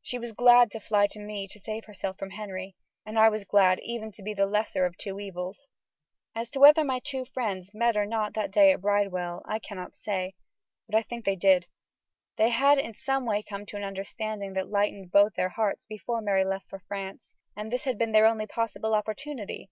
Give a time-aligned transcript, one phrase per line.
[0.00, 3.42] She was glad to fly to me to save herself from Henry, and I was
[3.44, 5.68] glad even to be the lesser of two evils.
[6.36, 9.96] As to whether my two friends met or not that day at Bridewell I cannot
[9.96, 10.34] say;
[10.88, 11.66] but I think they did.
[12.36, 16.20] They had in some way come to an understanding that lightened both their hearts before
[16.22, 19.68] Mary left for France, and this had been their only possible opportunity.